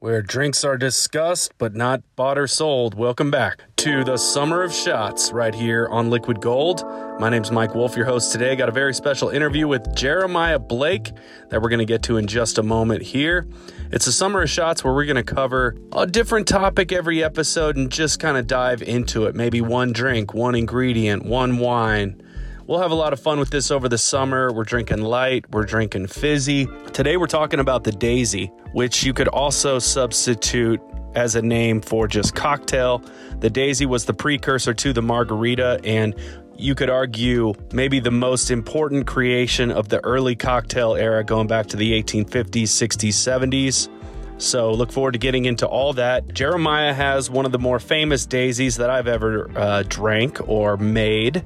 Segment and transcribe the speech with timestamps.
[0.00, 2.94] where drinks are discussed but not bought or sold.
[2.94, 6.84] Welcome back to the Summer of Shots right here on Liquid Gold.
[7.18, 8.54] My name's Mike Wolf, your host today.
[8.54, 11.10] Got a very special interview with Jeremiah Blake
[11.48, 13.48] that we're going to get to in just a moment here.
[13.90, 17.76] It's a Summer of Shots where we're going to cover a different topic every episode
[17.76, 19.34] and just kind of dive into it.
[19.34, 22.22] Maybe one drink, one ingredient, one wine
[22.68, 24.52] We'll have a lot of fun with this over the summer.
[24.52, 26.68] We're drinking light, we're drinking fizzy.
[26.92, 30.78] Today we're talking about the Daisy, which you could also substitute
[31.14, 33.02] as a name for just cocktail.
[33.40, 36.14] The Daisy was the precursor to the margarita, and
[36.58, 41.68] you could argue maybe the most important creation of the early cocktail era going back
[41.68, 43.88] to the 1850s, 60s, 70s.
[44.36, 46.34] So look forward to getting into all that.
[46.34, 51.42] Jeremiah has one of the more famous daisies that I've ever uh, drank or made.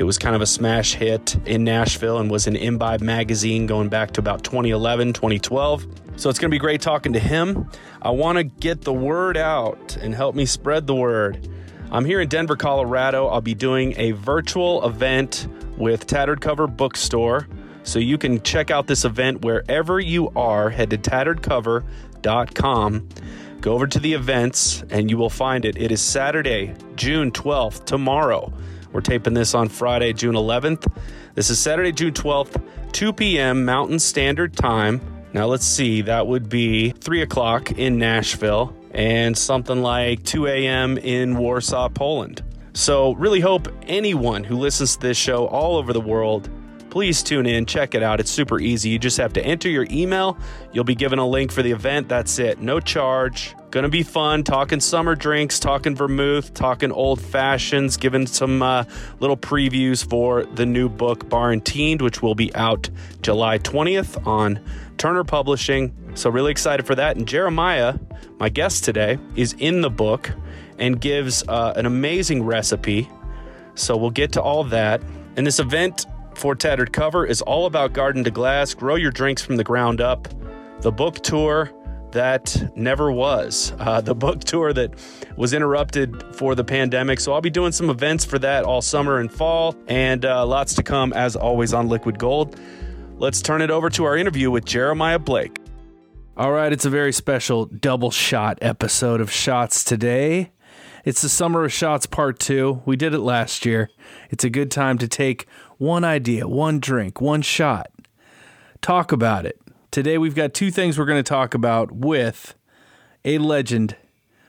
[0.00, 3.90] It was kind of a smash hit in Nashville and was in Imbibe magazine going
[3.90, 5.86] back to about 2011, 2012.
[6.16, 7.68] So it's going to be great talking to him.
[8.00, 11.46] I want to get the word out and help me spread the word.
[11.90, 13.26] I'm here in Denver, Colorado.
[13.26, 17.46] I'll be doing a virtual event with Tattered Cover Bookstore.
[17.82, 20.70] So you can check out this event wherever you are.
[20.70, 23.08] Head to tatteredcover.com.
[23.60, 25.76] Go over to the events and you will find it.
[25.76, 28.50] It is Saturday, June 12th, tomorrow.
[28.92, 30.90] We're taping this on Friday, June 11th.
[31.34, 32.60] This is Saturday, June 12th,
[32.92, 33.64] 2 p.m.
[33.64, 35.00] Mountain Standard Time.
[35.32, 40.98] Now, let's see, that would be 3 o'clock in Nashville and something like 2 a.m.
[40.98, 42.42] in Warsaw, Poland.
[42.72, 46.48] So, really hope anyone who listens to this show all over the world
[46.90, 48.20] please tune in, check it out.
[48.20, 48.90] It's super easy.
[48.90, 50.36] You just have to enter your email.
[50.72, 52.08] You'll be given a link for the event.
[52.08, 52.60] That's it.
[52.60, 53.54] No charge.
[53.70, 58.82] Gonna be fun talking summer drinks, talking vermouth, talking old fashions, giving some uh,
[59.20, 62.90] little previews for the new book, Barenteened, which will be out
[63.22, 64.60] July 20th on
[64.98, 65.94] Turner Publishing.
[66.14, 67.16] So, really excited for that.
[67.16, 67.94] And Jeremiah,
[68.40, 70.32] my guest today, is in the book
[70.78, 73.08] and gives uh, an amazing recipe.
[73.76, 75.00] So, we'll get to all that.
[75.36, 76.06] And this event
[76.40, 80.00] for Tattered Cover is all about garden to glass, grow your drinks from the ground
[80.00, 80.26] up.
[80.80, 81.70] The book tour
[82.12, 83.74] that never was.
[83.78, 84.94] Uh, the book tour that
[85.36, 87.20] was interrupted for the pandemic.
[87.20, 90.72] So I'll be doing some events for that all summer and fall, and uh, lots
[90.76, 92.58] to come as always on Liquid Gold.
[93.18, 95.58] Let's turn it over to our interview with Jeremiah Blake.
[96.38, 100.52] All right, it's a very special double shot episode of Shots today.
[101.04, 102.82] It's the Summer of Shots Part 2.
[102.84, 103.90] We did it last year.
[104.30, 105.46] It's a good time to take
[105.80, 107.90] one idea, one drink, one shot,
[108.80, 109.60] talk about it,
[109.90, 112.54] Today we've got two things we're going to talk about with
[113.24, 113.96] a legend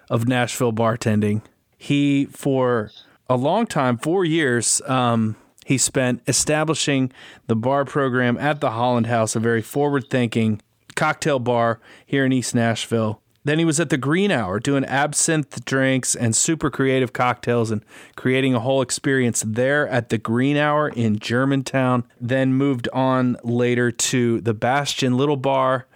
[0.07, 1.41] of Nashville bartending.
[1.79, 2.91] He, for
[3.27, 7.11] a long time, four years, um, he spent establishing
[7.47, 10.61] the bar program at the Holland House, a very forward thinking
[10.95, 13.19] cocktail bar here in East Nashville.
[13.43, 17.83] Then he was at the Green Hour doing absinthe drinks and super creative cocktails and
[18.15, 22.03] creating a whole experience there at the Green Hour in Germantown.
[22.19, 25.87] Then moved on later to the Bastion Little Bar,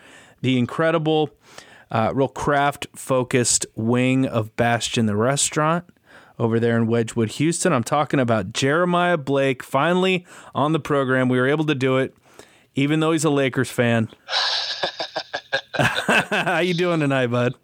[0.41, 1.29] the incredible,
[1.91, 5.85] uh, real craft focused wing of Bastion the restaurant
[6.39, 7.72] over there in Wedgewood, Houston.
[7.72, 11.29] I'm talking about Jeremiah Blake finally on the program.
[11.29, 12.16] We were able to do it,
[12.73, 14.09] even though he's a Lakers fan.
[15.75, 17.55] How you doing tonight, bud?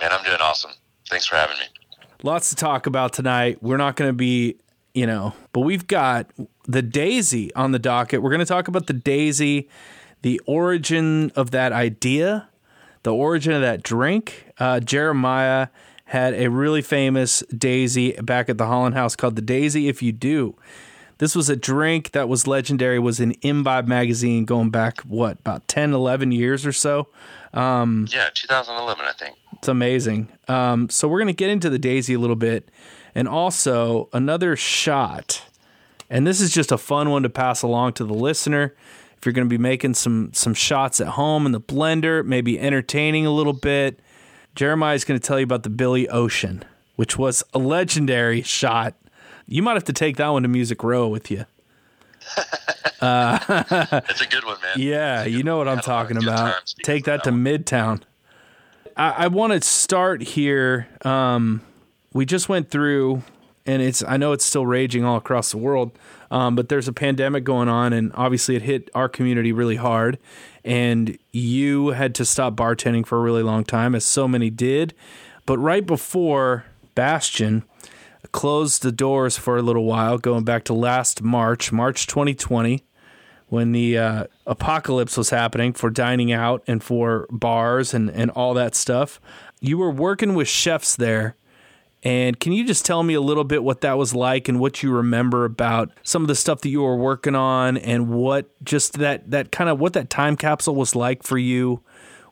[0.00, 0.72] Man, I'm doing awesome.
[1.08, 1.64] Thanks for having me.
[2.22, 3.62] Lots to talk about tonight.
[3.62, 4.56] We're not going to be,
[4.94, 6.30] you know, but we've got
[6.64, 8.22] the Daisy on the docket.
[8.22, 9.68] We're going to talk about the Daisy,
[10.22, 12.48] the origin of that idea,
[13.04, 14.46] the origin of that drink.
[14.58, 15.68] Uh, Jeremiah
[16.06, 20.12] had a really famous Daisy back at the Holland House called the Daisy If You
[20.12, 20.56] Do.
[21.18, 25.66] This was a drink that was legendary, was in Imbibe magazine going back, what, about
[25.66, 27.08] 10, 11 years or so?
[27.52, 29.36] Um, yeah, 2011, I think.
[29.54, 30.28] It's amazing.
[30.46, 32.70] Um, so we're going to get into the Daisy a little bit
[33.14, 35.42] and also another shot.
[36.08, 38.76] And this is just a fun one to pass along to the listener.
[39.16, 42.60] If you're going to be making some some shots at home in the blender, maybe
[42.60, 43.98] entertaining a little bit,
[44.54, 48.94] Jeremiah is going to tell you about the Billy Ocean, which was a legendary shot
[49.48, 51.46] you might have to take that one to Music Row with you.
[53.00, 53.38] Uh,
[54.08, 54.74] it's a good one, man.
[54.76, 56.74] Yeah, you know what I'm talking about.
[56.82, 58.02] Take that, to Midtown.
[58.96, 60.88] I, I want to start here.
[61.02, 61.62] Um,
[62.12, 63.22] we just went through,
[63.64, 65.92] and it's I know it's still raging all across the world,
[66.30, 70.18] um, but there's a pandemic going on, and obviously it hit our community really hard.
[70.64, 74.92] And you had to stop bartending for a really long time, as so many did.
[75.46, 77.64] But right before Bastion,
[78.38, 82.84] closed the doors for a little while, going back to last March, March 2020.
[83.48, 88.54] when the uh, apocalypse was happening for dining out and for bars and, and all
[88.54, 89.20] that stuff.
[89.58, 91.34] You were working with chefs there.
[92.04, 94.84] And can you just tell me a little bit what that was like and what
[94.84, 98.98] you remember about some of the stuff that you were working on and what just
[99.00, 101.82] that, that kind of what that time capsule was like for you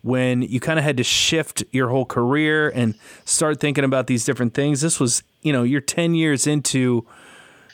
[0.03, 2.95] when you kind of had to shift your whole career and
[3.25, 4.81] start thinking about these different things?
[4.81, 7.07] This was, you know, you're 10 years into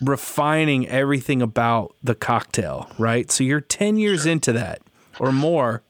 [0.02, 3.30] refining everything about the cocktail, right?
[3.30, 4.82] So you're 10 years into that
[5.18, 5.82] or more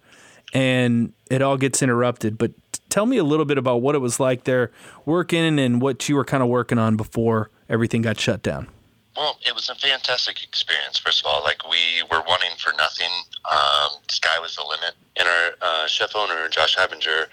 [0.55, 2.39] and it all gets interrupted.
[2.39, 2.53] But
[2.89, 4.71] tell me a little bit about what it was like there
[5.05, 8.69] working and what you were kind of working on before everything got shut down.
[9.17, 10.99] Well, it was a fantastic experience.
[10.99, 13.11] First of all, like we were wanting for nothing.
[13.51, 14.95] Um, sky was the limit.
[15.19, 17.27] And our uh, chef owner, Josh Habiger,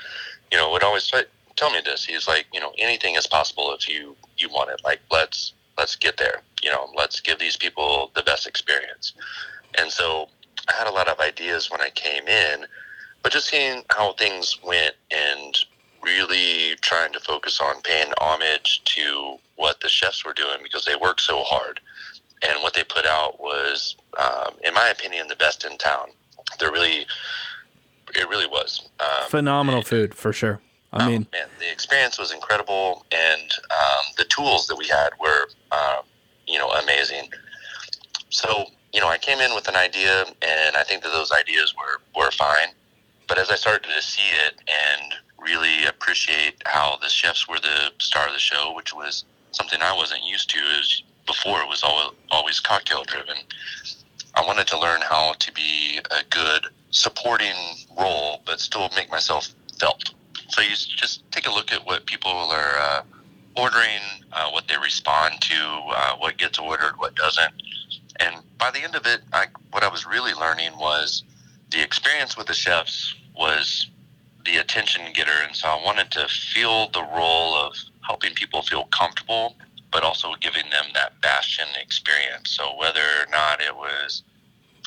[0.51, 1.11] you know, would always
[1.59, 2.05] tell me this.
[2.05, 4.81] He's like, you know, anything is possible if you you want it.
[4.83, 6.41] Like, let's let's get there.
[6.63, 9.13] You know, let's give these people the best experience.
[9.77, 10.29] And so
[10.69, 12.65] I had a lot of ideas when I came in,
[13.21, 15.57] but just seeing how things went and
[16.01, 20.95] really trying to focus on paying homage to what the chefs were doing because they
[20.95, 21.81] worked so hard.
[22.41, 26.11] And what they put out was, um, in my opinion, the best in town.
[26.57, 27.05] They're really,
[28.15, 28.89] it really was.
[29.01, 30.61] Um, Phenomenal food, for sure.
[30.91, 35.09] I um, mean, man, the experience was incredible, and um, the tools that we had
[35.19, 36.03] were, um,
[36.47, 37.29] you know, amazing.
[38.29, 41.75] So, you know, I came in with an idea, and I think that those ideas
[41.75, 42.69] were were fine.
[43.27, 47.91] But as I started to see it and really appreciate how the chefs were the
[47.99, 51.83] star of the show, which was something I wasn't used to, is before it was
[51.83, 53.35] all, always cocktail driven.
[54.33, 57.55] I wanted to learn how to be a good supporting
[57.97, 59.47] role, but still make myself
[59.79, 60.13] felt
[60.49, 63.01] so you just take a look at what people are uh,
[63.55, 64.01] ordering,
[64.31, 67.53] uh, what they respond to, uh, what gets ordered, what doesn't.
[68.19, 71.23] And by the end of it, I, what I was really learning was
[71.71, 73.87] the experience with the chefs was
[74.45, 75.31] the attention getter.
[75.45, 77.75] And so I wanted to feel the role of
[78.05, 79.55] helping people feel comfortable,
[79.91, 82.51] but also giving them that bastion experience.
[82.51, 84.23] So whether or not it was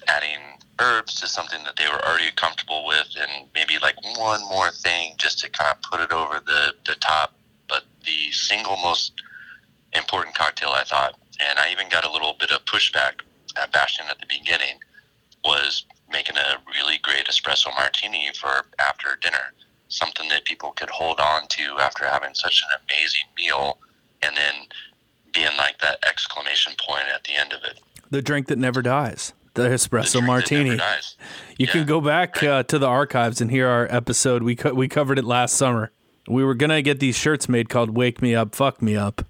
[0.08, 0.40] adding
[0.78, 5.14] herbs to something that they were already comfortable with and maybe like one more thing
[5.18, 7.34] just to kind of put it over the, the top.
[7.68, 9.12] But the single most
[9.92, 13.20] important cocktail I thought, and I even got a little bit of pushback
[13.56, 14.78] at Bastion at the beginning,
[15.44, 19.52] was making a really great espresso martini for after dinner.
[19.88, 23.78] Something that people could hold on to after having such an amazing meal
[24.22, 24.54] and then
[25.32, 27.80] being like that exclamation point at the end of it.
[28.10, 30.70] The drink that never dies the espresso the martini.
[30.70, 30.78] You
[31.58, 31.66] yeah.
[31.66, 34.42] can go back uh, to the archives and hear our episode.
[34.42, 35.92] We co- we covered it last summer.
[36.28, 39.26] We were gonna get these shirts made called "Wake Me Up, Fuck Me Up,"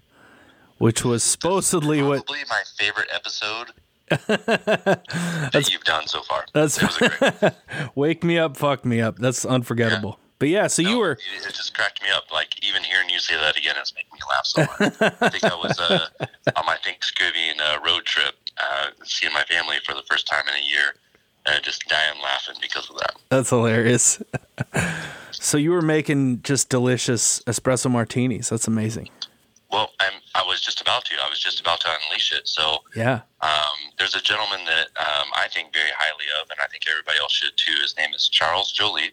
[0.77, 2.25] which was supposedly Probably what.
[2.25, 3.67] Probably my favorite episode
[4.09, 6.45] that you've done so far.
[6.53, 7.53] That's great...
[7.95, 10.17] "Wake Me Up, Fuck Me Up." That's unforgettable.
[10.17, 10.23] Yeah.
[10.43, 11.11] But yeah, so no, you were.
[11.13, 12.25] It just cracked me up.
[12.29, 15.15] Like even hearing you say that again, it's making me laugh so hard.
[15.21, 16.07] I think I was uh,
[16.57, 20.53] on my Thanksgiving uh, road trip, uh, seeing my family for the first time in
[20.53, 20.95] a year,
[21.45, 23.15] and just dying laughing because of that.
[23.29, 24.21] That's hilarious.
[25.31, 28.49] so you were making just delicious espresso martinis.
[28.49, 29.09] That's amazing.
[29.71, 30.13] Well, I'm.
[30.35, 31.15] I was just about to.
[31.23, 32.47] I was just about to unleash it.
[32.47, 33.21] So yeah.
[33.41, 37.17] Um, there's a gentleman that um, I think very highly of, and I think everybody
[37.19, 37.73] else should too.
[37.81, 39.11] His name is Charles Joly.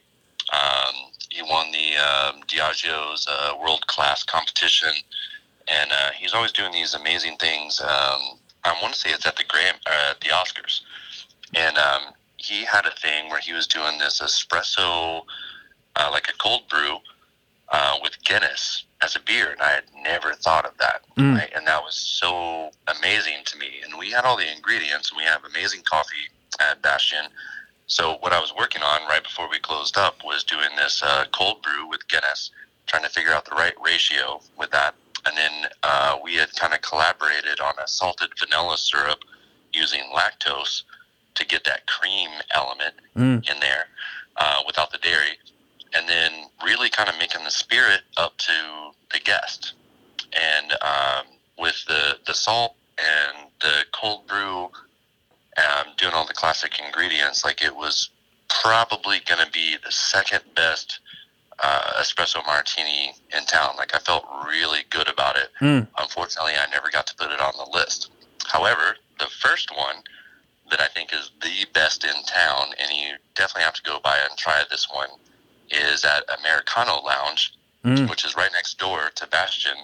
[0.53, 0.95] Um,
[1.31, 4.93] he won the um, Diageo's uh, world class competition,
[5.69, 7.81] and uh, he's always doing these amazing things.
[7.81, 10.83] Um, I want to say it's at the Gram, uh, the Oscars,
[11.55, 15.23] and um, he had a thing where he was doing this espresso,
[15.97, 16.99] uh, like a cold brew,
[17.71, 21.03] uh, with Guinness as a beer, and I had never thought of that.
[21.17, 21.39] Mm.
[21.39, 21.51] Right?
[21.55, 23.81] And that was so amazing to me.
[23.85, 26.29] And we had all the ingredients, and we have amazing coffee
[26.61, 27.27] at Bastion.
[27.87, 31.25] So what I was working on right before we closed up was doing this uh,
[31.33, 32.51] cold brew with Guinness,
[32.91, 34.95] trying to figure out the right ratio with that
[35.27, 39.25] and then uh, we had kind of collaborated on a salted vanilla syrup
[39.73, 40.83] using lactose
[41.35, 43.51] to get that cream element mm.
[43.51, 43.87] in there
[44.37, 45.39] uh, without the dairy,
[45.95, 46.33] and then
[46.65, 48.53] really kind of making the spirit up to
[49.13, 49.75] the guest.
[50.33, 51.27] And um,
[51.59, 54.65] with the the salt and the cold brew,
[55.59, 58.11] um, doing all the classic ingredients, like it was
[58.49, 61.01] probably going to be the second best
[61.63, 63.75] uh, espresso martini in town.
[63.77, 65.51] Like I felt really good about it.
[65.61, 65.87] Mm.
[65.99, 68.11] Unfortunately, I never got to put it on the list.
[68.47, 69.97] However, the first one
[70.71, 74.17] that I think is the best in town, and you definitely have to go by
[74.29, 75.09] and try this one,
[75.71, 77.53] is at Americano Lounge,
[77.85, 78.09] mm.
[78.09, 79.77] which is right next door to Bastion.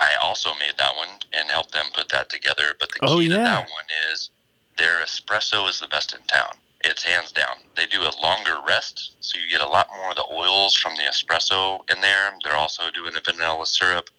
[0.00, 2.74] I also made that one and helped them put that together.
[2.80, 3.28] But the oh, key oh, yeah.
[3.28, 4.30] to that one is
[4.78, 6.54] their espresso is the best in town.
[6.84, 7.56] It's hands down.
[7.76, 10.94] They do a longer rest, so you get a lot more of the oils from
[10.96, 12.32] the espresso in there.
[12.42, 14.10] They're also doing the vanilla syrup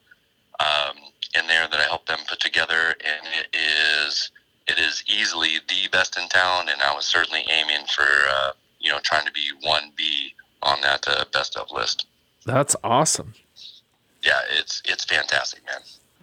[0.60, 0.96] um,
[1.38, 4.32] in there that I helped them put together, and it is
[4.68, 6.70] it is easily the best in town.
[6.70, 10.80] And I was certainly aiming for uh, you know trying to be one B on
[10.82, 12.08] that uh, best of list.
[12.46, 13.34] That's awesome.
[14.24, 15.82] Yeah, it's it's fantastic, man.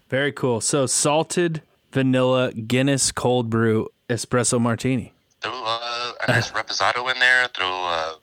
[0.08, 0.60] Very cool.
[0.60, 5.12] So salted vanilla Guinness cold brew espresso martini.
[5.40, 7.48] Throw uh, a nice reposado in there.
[7.48, 8.14] Throw uh,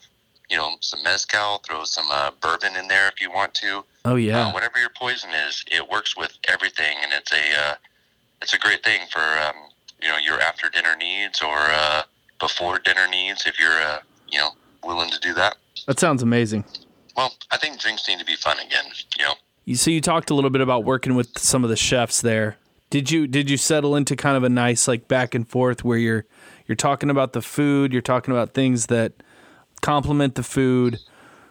[0.50, 1.60] you know some mezcal.
[1.60, 3.84] Throw some uh, bourbon in there if you want to.
[4.06, 4.48] Oh yeah.
[4.48, 7.76] Uh, whatever your poison is, it works with everything, and it's a uh,
[8.42, 9.56] it's a great thing for um,
[10.02, 12.04] you know your after dinner needs or uh,
[12.40, 14.50] before dinner needs if you're uh, you know
[14.84, 15.58] willing to do that.
[15.88, 16.66] That sounds amazing.
[17.16, 18.86] Well, I think drinks need to be fun again.
[19.18, 19.34] You know.
[19.66, 22.58] You, so you talked a little bit about working with some of the chefs there.
[22.90, 25.98] Did you did you settle into kind of a nice like back and forth where
[25.98, 26.26] you're
[26.68, 29.14] you're talking about the food, you're talking about things that
[29.82, 31.00] complement the food.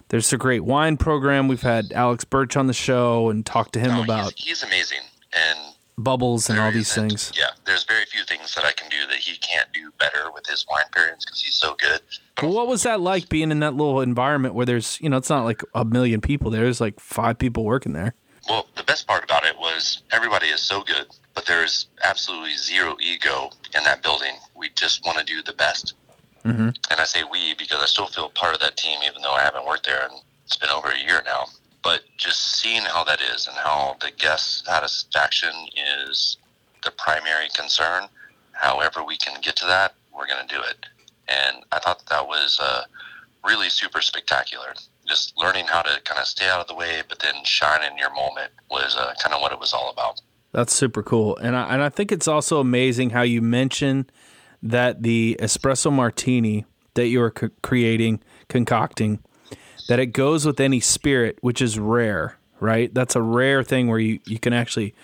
[0.08, 1.48] There's a great wine program.
[1.48, 4.60] We've had Alex Birch on the show and talked to him oh, No, about he's,
[4.60, 5.00] he's amazing,
[5.32, 5.58] and
[5.98, 7.32] bubbles and all these things.
[7.36, 10.46] Yeah, there's very few things that I can do that he can't do better with
[10.46, 12.00] his wine pairings because he's so good.
[12.42, 15.30] Well, what was that like being in that little environment where there's, you know, it's
[15.30, 16.62] not like a million people there.
[16.64, 18.14] There's like five people working there.
[18.48, 22.96] Well, the best part about it was everybody is so good, but there's absolutely zero
[22.98, 24.32] ego in that building.
[24.56, 25.92] We just want to do the best.
[26.44, 26.70] Mm-hmm.
[26.90, 29.42] And I say we because I still feel part of that team, even though I
[29.42, 31.44] haven't worked there and it's been over a year now.
[31.84, 35.52] But just seeing how that is and how the guest satisfaction
[36.08, 36.38] is
[36.82, 38.04] the primary concern,
[38.52, 40.86] however we can get to that, we're going to do it.
[41.28, 42.84] And I thought that was uh,
[43.44, 44.74] really super spectacular.
[45.06, 47.98] Just learning how to kind of stay out of the way, but then shine in
[47.98, 50.20] your moment was uh, kind of what it was all about.
[50.56, 51.36] That's super cool.
[51.36, 54.08] And I, and I think it's also amazing how you mention
[54.62, 59.18] that the espresso martini that you are c- creating, concocting,
[59.90, 62.92] that it goes with any spirit, which is rare, right?
[62.94, 64.94] That's a rare thing where you, you can actually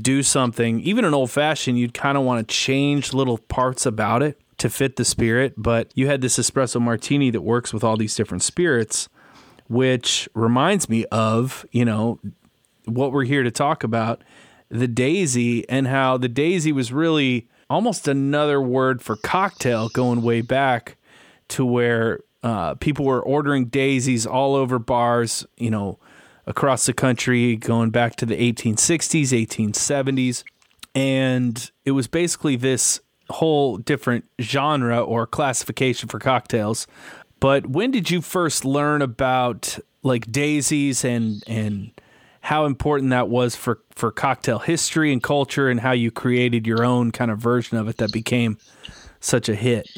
[0.00, 0.78] do something.
[0.82, 4.70] Even an old fashioned, you'd kind of want to change little parts about it to
[4.70, 5.54] fit the spirit.
[5.56, 9.08] But you had this espresso martini that works with all these different spirits,
[9.66, 12.20] which reminds me of, you know,
[12.84, 14.22] what we're here to talk about
[14.68, 20.40] the daisy and how the daisy was really almost another word for cocktail going way
[20.40, 20.96] back
[21.48, 25.98] to where uh, people were ordering daisies all over bars, you know,
[26.46, 30.44] across the country, going back to the 1860s, 1870s.
[30.94, 36.86] And it was basically this whole different genre or classification for cocktails.
[37.40, 41.90] But when did you first learn about like daisies and and
[42.40, 46.84] how important that was for for cocktail history and culture and how you created your
[46.84, 48.58] own kind of version of it that became
[49.20, 49.88] such a hit?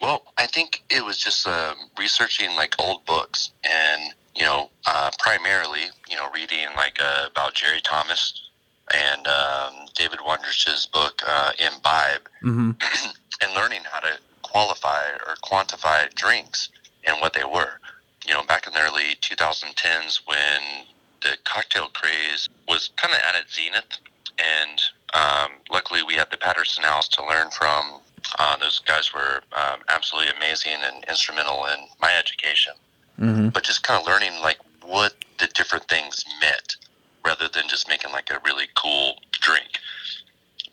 [0.00, 5.10] Well, I think it was just um, researching like old books and, you know, uh,
[5.18, 8.48] primarily, you know, reading like uh, about Jerry Thomas
[8.92, 12.72] and um, David Wondrich's book, uh, Imbibe, Mm-hmm.
[13.42, 16.70] and learning how to qualify or quantify drinks
[17.04, 17.78] and what they were.
[18.26, 20.86] You know, back in the early 2010s when
[21.22, 23.98] the cocktail craze was kind of at its zenith,
[24.38, 24.80] and
[25.14, 28.00] um, luckily we had the Patterson House to learn from.
[28.38, 32.72] Uh, those guys were um, absolutely amazing and instrumental in my education.
[33.20, 33.48] Mm-hmm.
[33.48, 36.76] But just kind of learning like what the different things meant,
[37.24, 39.78] rather than just making like a really cool drink.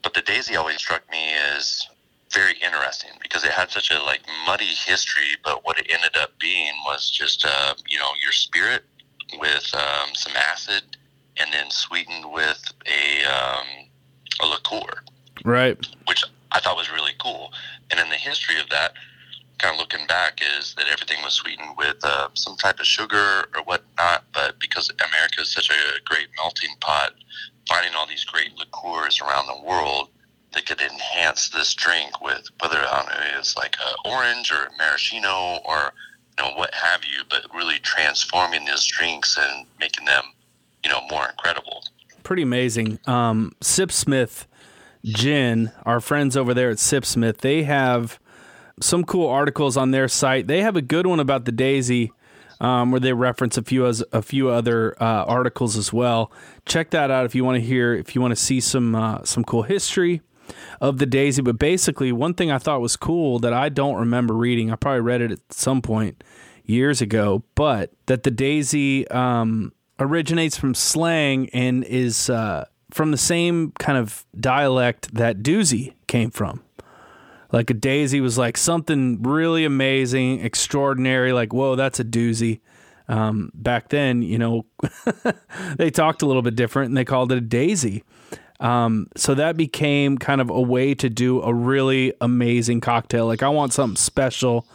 [0.04, 1.88] But the daisy always struck me as
[2.32, 6.32] very interesting because it had such a like muddy history, but what it ended up
[6.40, 8.84] being was just uh, you know your spirit
[9.40, 10.84] with um, some acid
[11.38, 13.66] and then sweetened with a um,
[14.42, 15.04] a liqueur,
[15.44, 15.78] Right.
[16.08, 17.52] which I thought was really cool.
[17.92, 18.94] And in the history of that,
[19.58, 23.46] kind of looking back, is that everything was sweetened with uh, some type of sugar
[23.56, 24.24] or whatnot.
[24.34, 27.14] But because America is such a great melting pot,
[27.68, 30.10] finding all these great liqueurs around the world
[30.54, 35.60] that could enhance this drink with whether I don't know, it's like orange or maraschino
[35.66, 35.94] or
[36.40, 40.24] know what have you, but really transforming these drinks and making them
[40.84, 41.84] you know more incredible.
[42.24, 43.00] Pretty amazing.
[43.06, 44.46] Um, Sipsmith
[45.04, 48.20] Gin, our friends over there at Sipsmith, they have
[48.82, 50.48] some cool articles on their site.
[50.48, 52.12] They have a good one about the Daisy,
[52.62, 56.32] um, where they reference a few as a few other uh, articles as well.
[56.66, 59.24] Check that out if you want to hear, if you want to see some uh,
[59.24, 60.22] some cool history
[60.82, 61.42] of the Daisy.
[61.42, 65.02] But basically, one thing I thought was cool that I don't remember reading, I probably
[65.02, 66.24] read it at some point
[66.66, 73.18] years ago, but that the Daisy um, originates from slang and is uh, from the
[73.18, 76.64] same kind of dialect that doozy came from.
[77.52, 81.34] Like a daisy was like something really amazing, extraordinary.
[81.34, 82.60] Like whoa, that's a doozy.
[83.08, 84.66] Um, back then, you know,
[85.78, 88.04] they talked a little bit different and they called it a daisy.
[88.60, 93.26] Um, so that became kind of a way to do a really amazing cocktail.
[93.26, 94.68] Like, I want something special,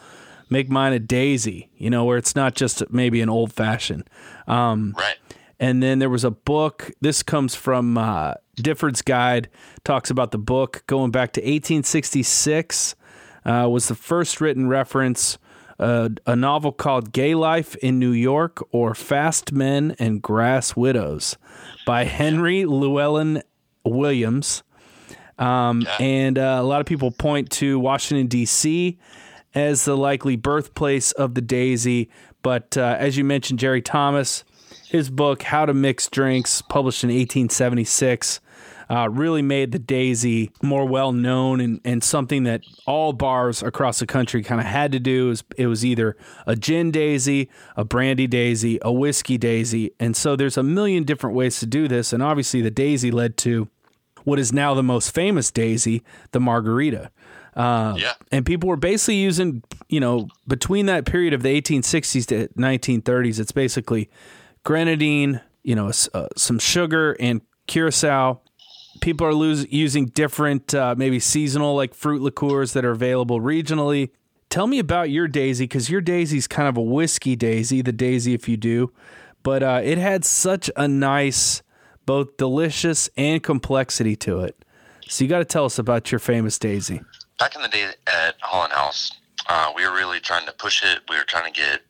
[0.49, 4.09] make mine a daisy, you know, where it's not just maybe an old fashioned.
[4.47, 5.17] Um, right.
[5.59, 6.91] And then there was a book.
[6.99, 9.49] This comes from uh, Difford's Guide,
[9.83, 12.95] talks about the book going back to 1866,
[13.45, 15.37] uh, was the first written reference.
[15.77, 21.37] Uh, a novel called Gay Life in New York or Fast Men and Grass Widows
[21.85, 23.43] by Henry Llewellyn
[23.85, 24.63] Williams.
[25.37, 25.97] Um, yeah.
[25.99, 28.97] And uh, a lot of people point to Washington, D.C.
[29.53, 32.09] as the likely birthplace of the Daisy.
[32.41, 34.43] But uh, as you mentioned, Jerry Thomas,
[34.87, 38.39] his book, How to Mix Drinks, published in 1876,
[38.89, 43.99] uh, really made the Daisy more well known and, and something that all bars across
[43.99, 45.29] the country kind of had to do.
[45.29, 46.15] Was, it was either
[46.45, 49.91] a gin Daisy, a brandy Daisy, a whiskey Daisy.
[49.99, 52.13] And so there's a million different ways to do this.
[52.13, 53.67] And obviously, the Daisy led to
[54.25, 57.11] what is now the most famous Daisy, the margarita.
[57.55, 58.13] Uh, yeah.
[58.31, 63.39] And people were basically using, you know, between that period of the 1860s to 1930s,
[63.39, 64.09] it's basically
[64.63, 68.41] grenadine, you know, uh, some sugar and curacao.
[68.99, 74.09] People are lose, using different, uh, maybe seasonal, like fruit liqueurs that are available regionally.
[74.49, 78.33] Tell me about your daisy because your daisy's kind of a whiskey daisy, the daisy
[78.33, 78.91] if you do,
[79.43, 81.61] but uh, it had such a nice
[82.05, 84.55] both delicious and complexity to it.
[85.07, 87.01] So you got to tell us about your famous daisy.
[87.37, 89.11] Back in the day at Holland House,
[89.47, 91.01] uh, we were really trying to push it.
[91.09, 91.81] We were trying to get,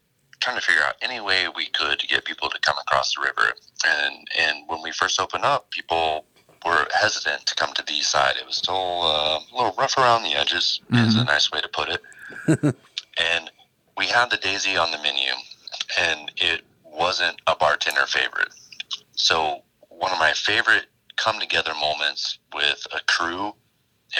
[0.41, 3.22] trying to figure out any way we could to get people to come across the
[3.22, 3.53] river.
[3.86, 6.25] And and when we first opened up, people
[6.65, 8.36] were hesitant to come to the east side.
[8.39, 10.81] It was still uh, a little rough around the edges.
[10.91, 11.07] Mm-hmm.
[11.07, 12.01] Is a nice way to put it.
[13.17, 13.51] and
[13.98, 15.31] we had the daisy on the menu,
[16.00, 18.50] and it wasn't a bartender favorite.
[19.13, 19.62] So
[19.98, 20.86] one of my favorite
[21.16, 23.54] come together moments with a crew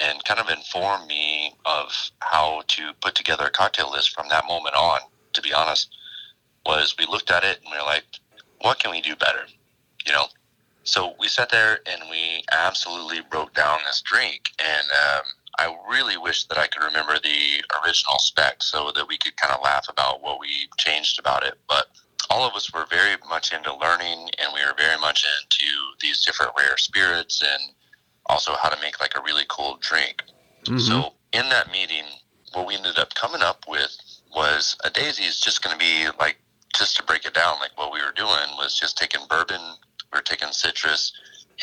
[0.02, 4.48] and kind of inform me of how to put together a cocktail list from that
[4.48, 5.00] moment on,
[5.34, 5.96] to be honest,
[6.66, 8.06] was we looked at it and we were like,
[8.62, 9.46] what can we do better?
[10.06, 10.26] You know?
[10.84, 14.52] So we sat there and we absolutely broke down this drink.
[14.60, 15.24] And um,
[15.58, 19.54] I really wish that I could remember the original spec so that we could kind
[19.54, 21.56] of laugh about what we changed about it.
[21.68, 21.88] But
[22.30, 26.26] all of us were very much into learning and we were very much into these
[26.26, 27.74] different rare spirits and
[28.28, 30.24] also how to make like a really cool drink.
[30.64, 30.80] Mm-hmm.
[30.80, 32.04] So in that meeting,
[32.54, 33.96] what we ended up coming up with
[34.36, 36.38] was a daisy is just going to be like,
[36.76, 39.62] just to break it down, like what we were doing was just taking bourbon,
[40.12, 41.14] we were taking citrus,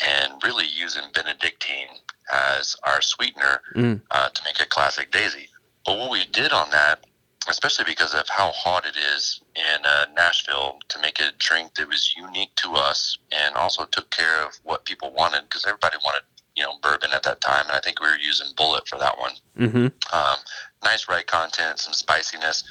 [0.07, 1.99] and really using Benedictine
[2.31, 4.01] as our sweetener mm.
[4.11, 5.49] uh, to make a classic daisy.
[5.85, 7.05] But what we did on that
[7.49, 11.87] especially because of how hot it is in uh, Nashville, to make a drink that
[11.87, 16.23] was unique to us and also took care of what people wanted because everybody wanted,
[16.55, 19.17] you know, bourbon at that time, and I think we were using Bulleit for that
[19.17, 19.31] one.
[19.57, 19.87] Mm-hmm.
[20.15, 20.37] Um,
[20.83, 22.63] nice rye content, some spiciness.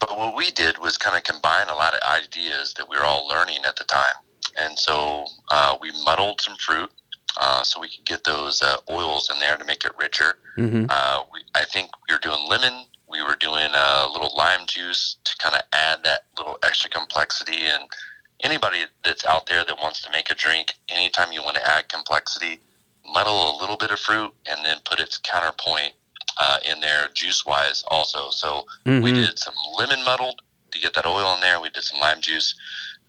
[0.00, 3.04] But what we did was kind of combine a lot of ideas that we were
[3.04, 4.14] all learning at the time,
[4.58, 6.90] and so uh, we muddled some fruit.
[7.40, 10.38] Uh, so we could get those uh, oils in there to make it richer.
[10.56, 10.86] Mm-hmm.
[10.88, 15.16] Uh, we, I think we were doing lemon we were doing a little lime juice
[15.24, 17.66] to kind of add that little extra complexity.
[17.66, 17.84] And
[18.40, 21.88] anybody that's out there that wants to make a drink, anytime you want to add
[21.88, 22.60] complexity,
[23.12, 25.92] muddle a little bit of fruit and then put its counterpoint
[26.38, 28.30] uh, in there juice wise also.
[28.30, 29.02] So mm-hmm.
[29.02, 31.60] we did some lemon muddled to get that oil in there.
[31.60, 32.54] We did some lime juice.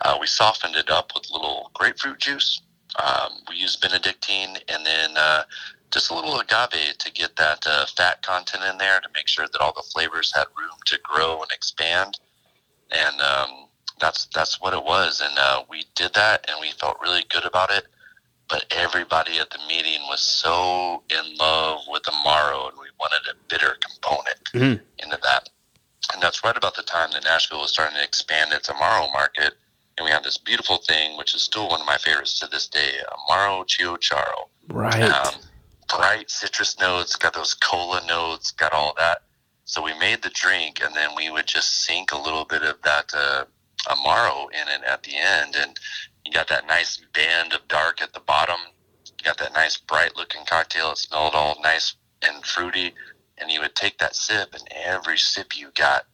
[0.01, 2.61] Uh, we softened it up with a little grapefruit juice.
[3.03, 5.43] Um, we used Benedictine and then uh,
[5.91, 9.47] just a little agave to get that uh, fat content in there to make sure
[9.51, 12.19] that all the flavors had room to grow and expand.
[12.91, 13.67] And um,
[13.99, 15.21] that's that's what it was.
[15.21, 17.85] And uh, we did that, and we felt really good about it.
[18.47, 23.29] But everybody at the meeting was so in love with the Amaro, and we wanted
[23.29, 25.03] a bitter component mm-hmm.
[25.03, 25.49] into that.
[26.13, 29.53] And that's right about the time that Nashville was starting to expand its Amaro market.
[29.97, 32.67] And we had this beautiful thing, which is still one of my favorites to this
[32.67, 32.93] day,
[33.29, 34.47] Amaro CioCiaro.
[34.69, 35.03] Right.
[35.03, 35.33] Um,
[35.89, 39.23] bright citrus notes, got those cola notes, got all that.
[39.65, 42.81] So we made the drink, and then we would just sink a little bit of
[42.83, 43.45] that uh,
[43.87, 45.79] amaro in it at the end, and
[46.25, 48.59] you got that nice band of dark at the bottom.
[49.05, 50.91] You got that nice bright looking cocktail.
[50.91, 52.93] It smelled all nice and fruity,
[53.37, 56.05] and you would take that sip, and every sip you got,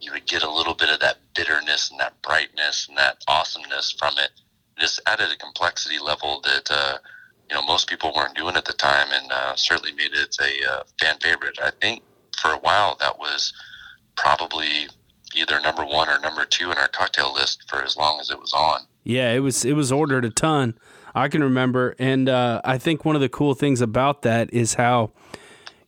[0.00, 3.92] you would get a little bit of that bitterness and that brightness and that awesomeness
[3.98, 4.30] from it.
[4.78, 6.70] Just added a complexity level that.
[6.70, 6.98] Uh,
[7.54, 10.72] you know most people weren't doing at the time, and uh, certainly made it a
[10.72, 11.58] uh, fan favorite.
[11.62, 12.02] I think
[12.40, 13.52] for a while that was
[14.16, 14.88] probably
[15.36, 18.40] either number one or number two in our cocktail list for as long as it
[18.40, 18.80] was on.
[19.04, 20.76] Yeah, it was it was ordered a ton.
[21.14, 24.74] I can remember, and uh, I think one of the cool things about that is
[24.74, 25.12] how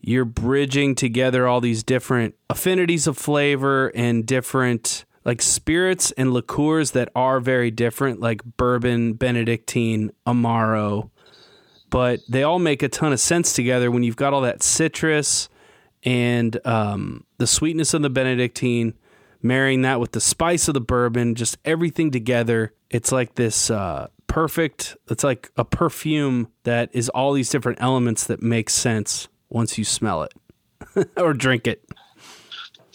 [0.00, 6.92] you're bridging together all these different affinities of flavor and different like spirits and liqueurs
[6.92, 11.10] that are very different, like bourbon, Benedictine, Amaro,
[11.96, 15.48] but they all make a ton of sense together when you've got all that citrus
[16.04, 18.92] and um, the sweetness of the Benedictine,
[19.40, 22.74] marrying that with the spice of the bourbon, just everything together.
[22.90, 28.24] It's like this uh, perfect, it's like a perfume that is all these different elements
[28.26, 30.34] that make sense once you smell it
[31.16, 31.82] or drink it.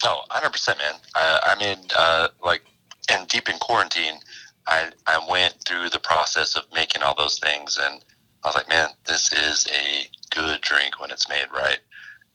[0.04, 0.94] No, hundred percent, man.
[1.16, 2.62] I, I mean, uh, like,
[3.10, 4.20] and deep in quarantine,
[4.68, 8.00] I I went through the process of making all those things, and
[8.44, 11.78] I was like, man, this is a good drink when it's made right.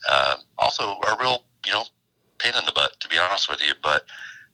[0.09, 1.83] Uh, also, a real, you know,
[2.39, 4.05] pain in the butt, to be honest with you, but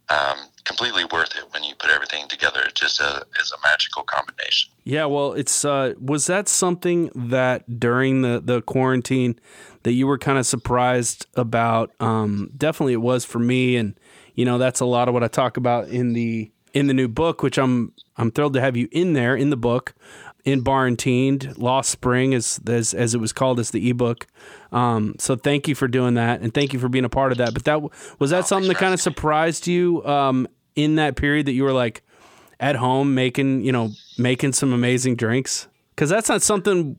[0.09, 2.61] um, completely worth it when you put everything together.
[2.61, 4.71] It just a, is a magical combination.
[4.83, 9.39] Yeah, well, it's uh, was that something that during the the quarantine
[9.83, 11.91] that you were kind of surprised about?
[11.99, 13.97] Um, definitely, it was for me, and
[14.35, 17.07] you know that's a lot of what I talk about in the in the new
[17.07, 19.93] book, which I'm I'm thrilled to have you in there in the book
[20.45, 24.27] in Barenteened, Lost Spring, as as as it was called as the ebook.
[24.71, 27.38] Um, so thank you for doing that, and thank you for being a part of
[27.38, 27.53] that.
[27.53, 27.82] But that
[28.19, 31.63] was that oh, something that kind of surprised you um, in that period that you
[31.63, 32.03] were like
[32.60, 36.97] at home making you know making some amazing drinks because that's not something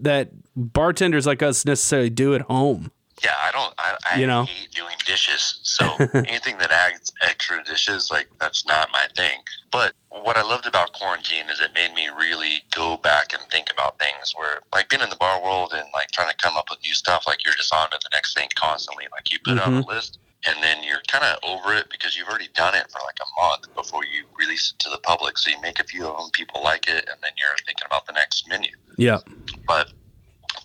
[0.00, 2.90] that bartenders like us necessarily do at home.
[3.24, 3.74] Yeah, I don't.
[3.78, 4.44] I, I you know?
[4.44, 5.60] hate doing dishes.
[5.62, 9.40] So anything that adds extra dishes, like that's not my thing.
[9.70, 13.72] But what I loved about quarantine is it made me really go back and think
[13.72, 14.34] about things.
[14.36, 16.94] Where like being in the bar world and like trying to come up with new
[16.94, 19.06] stuff, like you're just on to the next thing constantly.
[19.12, 19.76] Like you put mm-hmm.
[19.76, 22.90] on a list, and then you're kind of over it because you've already done it
[22.90, 25.38] for like a month before you release it to the public.
[25.38, 28.06] So you make a few of them, people like it, and then you're thinking about
[28.06, 28.70] the next menu.
[28.96, 29.20] Yeah.
[29.66, 29.92] But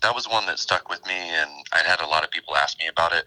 [0.02, 2.78] that was one that stuck with me, and I'd had a lot of people ask
[2.78, 3.26] me about it,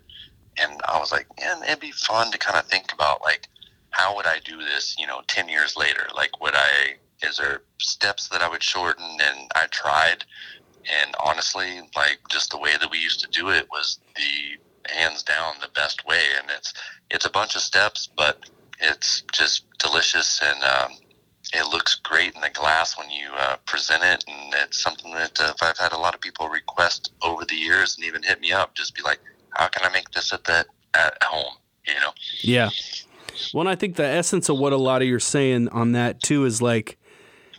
[0.57, 3.47] and I was like, man, it'd be fun to kind of think about like
[3.91, 6.07] how would I do this, you know, ten years later?
[6.15, 6.95] Like, would I?
[7.23, 9.05] Is there steps that I would shorten?
[9.05, 10.25] And I tried,
[11.01, 15.23] and honestly, like just the way that we used to do it was the hands
[15.23, 16.73] down the best way, and it's
[17.09, 20.97] it's a bunch of steps, but it's just delicious and um,
[21.53, 25.39] it looks great in the glass when you uh, present it, and it's something that
[25.39, 28.51] uh, I've had a lot of people request over the years, and even hit me
[28.51, 29.19] up, just be like,
[29.51, 31.55] "How can I make this at that at home?"
[31.87, 32.11] You know?
[32.41, 32.69] Yeah.
[33.53, 36.45] Well, I think the essence of what a lot of you're saying on that too
[36.45, 36.97] is like,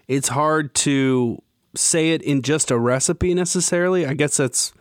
[0.08, 1.42] it's hard to
[1.74, 4.06] say it in just a recipe necessarily.
[4.06, 4.72] I guess that's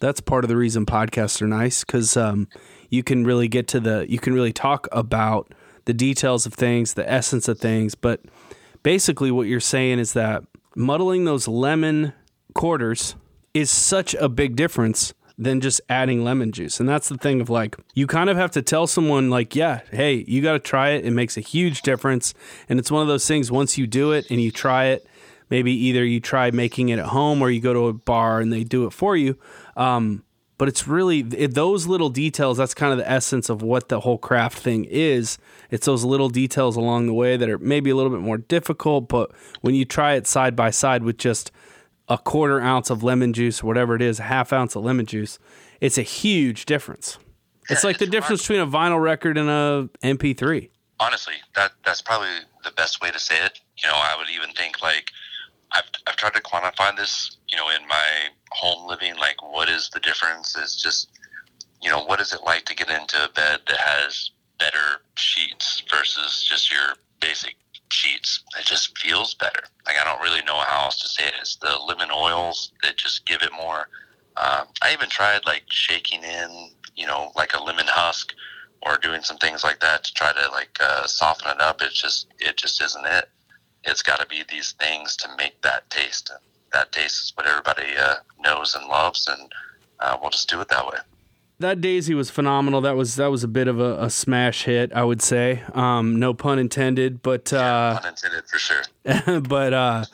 [0.00, 2.48] that's part of the reason podcasts are nice because um,
[2.88, 5.52] you can really get to the you can really talk about
[5.88, 7.94] the details of things, the essence of things.
[7.94, 8.20] But
[8.82, 10.44] basically, what you're saying is that
[10.76, 12.12] muddling those lemon
[12.52, 13.16] quarters
[13.54, 16.78] is such a big difference than just adding lemon juice.
[16.78, 19.80] And that's the thing of like, you kind of have to tell someone, like, yeah,
[19.90, 21.06] hey, you got to try it.
[21.06, 22.34] It makes a huge difference.
[22.68, 25.06] And it's one of those things, once you do it and you try it,
[25.48, 28.52] maybe either you try making it at home or you go to a bar and
[28.52, 29.38] they do it for you.
[29.74, 30.22] Um,
[30.58, 34.00] but it's really it, those little details that's kind of the essence of what the
[34.00, 35.38] whole craft thing is
[35.70, 39.08] it's those little details along the way that are maybe a little bit more difficult
[39.08, 41.50] but when you try it side by side with just
[42.08, 45.06] a quarter ounce of lemon juice or whatever it is a half ounce of lemon
[45.06, 45.38] juice
[45.80, 47.18] it's a huge difference
[47.70, 52.28] it's like the difference between a vinyl record and a mp3 honestly that that's probably
[52.64, 55.12] the best way to say it you know i would even think like
[55.72, 59.16] I've, I've tried to quantify this, you know, in my home living.
[59.16, 60.56] Like, what is the difference?
[60.56, 61.10] Is just,
[61.82, 65.82] you know, what is it like to get into a bed that has better sheets
[65.90, 67.56] versus just your basic
[67.90, 68.42] sheets?
[68.58, 69.62] It just feels better.
[69.86, 71.34] Like, I don't really know how else to say it.
[71.40, 73.88] It's the lemon oils that just give it more.
[74.36, 78.32] Um, I even tried like shaking in, you know, like a lemon husk
[78.82, 81.82] or doing some things like that to try to like uh, soften it up.
[81.82, 83.28] It's just, it just isn't it
[83.84, 86.30] it's got to be these things to make that taste.
[86.30, 86.40] And
[86.72, 89.50] that taste is what everybody uh, knows and loves, and
[90.00, 90.98] uh, we'll just do it that way.
[91.60, 92.80] That Daisy was phenomenal.
[92.80, 95.62] That was that was a bit of a, a smash hit, I would say.
[95.74, 99.40] Um, no pun intended, but uh, yeah, pun intended for sure.
[99.40, 100.04] but uh,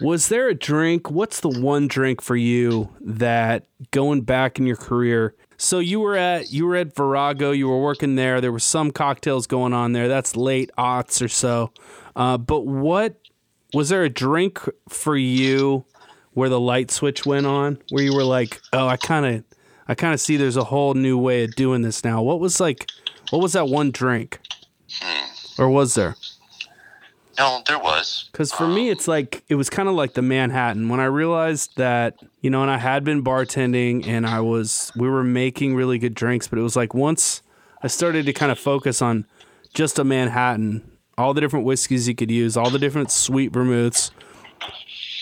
[0.00, 1.10] was there a drink?
[1.10, 5.34] What's the one drink for you that going back in your career?
[5.58, 7.50] So you were at you were at Virago.
[7.50, 8.40] You were working there.
[8.40, 10.08] There were some cocktails going on there.
[10.08, 11.72] That's late aughts or so.
[12.14, 13.16] Uh, but what
[13.74, 15.84] was there a drink for you
[16.32, 19.44] where the light switch went on, where you were like, "Oh, I kind of,
[19.88, 22.60] I kind of see there's a whole new way of doing this now." What was
[22.60, 22.86] like,
[23.30, 24.40] what was that one drink,
[25.00, 25.62] hmm.
[25.62, 26.16] or was there?
[27.38, 28.28] No, there was.
[28.32, 31.76] Because for me, it's like it was kind of like the Manhattan when I realized
[31.76, 35.98] that you know, and I had been bartending and I was we were making really
[35.98, 37.42] good drinks, but it was like once
[37.82, 39.26] I started to kind of focus on
[39.74, 44.10] just a Manhattan, all the different whiskeys you could use, all the different sweet vermouths,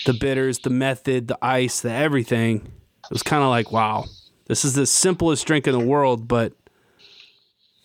[0.05, 2.57] the bitters, the method, the ice, the everything.
[2.57, 4.05] It was kind of like, wow,
[4.47, 6.53] this is the simplest drink in the world, but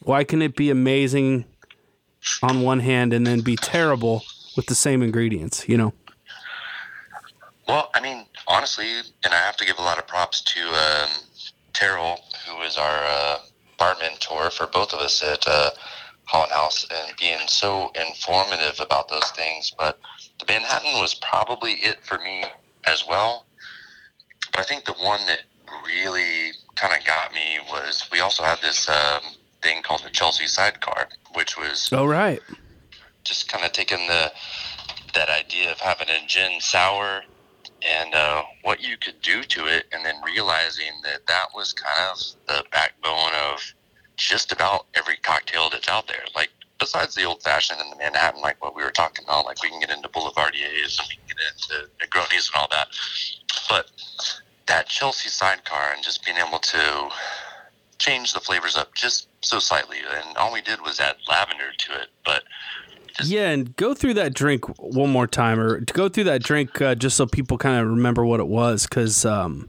[0.02, 1.44] why can it be amazing
[2.42, 4.22] on one hand and then be terrible
[4.56, 5.92] with the same ingredients, you know?
[7.66, 8.86] Well, I mean, honestly,
[9.24, 11.08] and I have to give a lot of props to um,
[11.72, 13.38] Terrell, who is our uh,
[13.78, 15.70] bar mentor for both of us at uh,
[16.24, 19.72] Holland House, and being so informative about those things.
[19.78, 19.98] But
[20.38, 22.44] the Manhattan was probably it for me
[22.84, 23.46] as well.
[24.52, 25.42] But I think the one that
[25.86, 29.22] really kind of got me was we also had this um,
[29.62, 32.40] thing called the Chelsea Sidecar, which was Oh, right.
[33.24, 34.32] just kind of taking the
[35.14, 37.22] that idea of having a gin sour
[37.82, 42.10] and uh, what you could do to it, and then realizing that that was kind
[42.12, 43.60] of the backbone of
[44.16, 46.22] just about every cocktail that's out there.
[46.34, 49.62] Like besides the old fashioned and the Manhattan, like what we were talking about, like
[49.62, 52.88] we can get into Boulevardiers and we can get into Negronis and all that,
[53.68, 53.90] but
[54.70, 57.08] that Chelsea sidecar and just being able to
[57.98, 61.92] change the flavors up just so slightly, and all we did was add lavender to
[62.00, 62.44] it, but
[63.22, 66.94] Yeah, and go through that drink one more time, or go through that drink uh,
[66.94, 69.68] just so people kind of remember what it was, because um,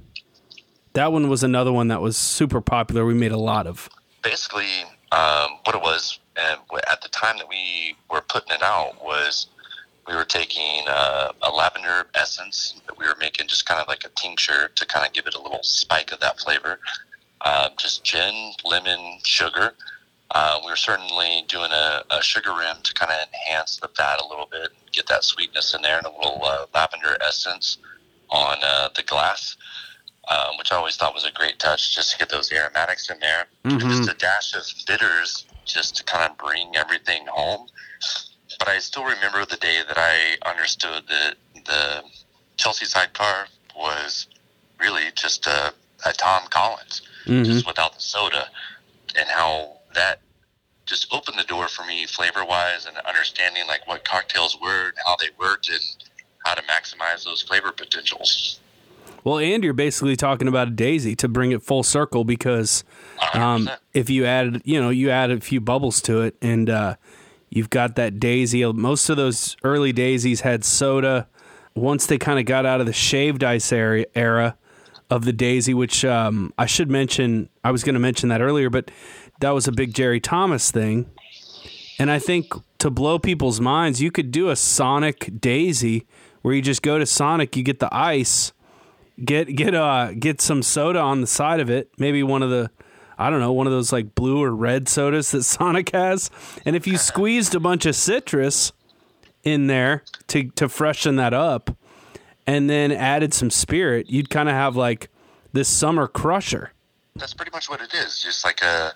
[0.94, 3.06] that one was another one that was super popular.
[3.06, 3.90] We made a lot of.
[4.24, 6.60] basically um, what it was and
[6.90, 9.48] at the time that we were putting it out was
[10.12, 14.04] we were taking uh, a lavender essence that we were making just kind of like
[14.04, 16.80] a tincture to kind of give it a little spike of that flavor.
[17.40, 19.74] Uh, just gin lemon sugar.
[20.32, 24.22] Uh, we were certainly doing a, a sugar rim to kind of enhance the fat
[24.22, 27.78] a little bit get that sweetness in there and a little uh, lavender essence
[28.30, 29.56] on uh, the glass
[30.30, 33.20] um, which I always thought was a great touch, just to get those aromatics in
[33.20, 37.68] there, and just a dash of bitters, just to kind of bring everything home.
[38.62, 41.34] But I still remember the day that I understood that
[41.66, 42.04] the
[42.58, 44.28] Chelsea sidecar was
[44.80, 45.74] really just a,
[46.06, 48.50] a Tom Collins, just without the soda,
[49.18, 50.20] and how that
[50.86, 54.98] just opened the door for me flavor wise and understanding like what cocktails were and
[55.08, 55.82] how they worked and
[56.46, 58.60] how to maximize those flavor potentials.
[59.24, 62.84] Well, and you're basically talking about a daisy to bring it full circle because
[63.34, 66.96] um, if you add, you know, you add a few bubbles to it, and uh,
[67.52, 68.66] you've got that daisy.
[68.66, 71.28] Most of those early daisies had soda.
[71.76, 74.58] Once they kind of got out of the shaved ice era,
[75.12, 78.70] of the daisy, which um, I should mention, I was going to mention that earlier,
[78.70, 78.90] but
[79.42, 81.12] that was a big Jerry Thomas thing.
[82.00, 86.08] And I think to blow people's minds, you could do a Sonic Daisy
[86.42, 88.54] where you just go to Sonic, you get the ice,
[89.24, 92.72] get get uh get some soda on the side of it, maybe one of the
[93.22, 96.30] I don't know, one of those like blue or red sodas that Sonic has.
[96.66, 98.72] And if you squeezed a bunch of citrus
[99.44, 101.76] in there to to freshen that up
[102.46, 105.10] and then added some spirit, you'd kind of have like
[105.54, 106.72] this summer crusher.
[107.16, 108.20] that's pretty much what it is.
[108.22, 108.94] Just like a,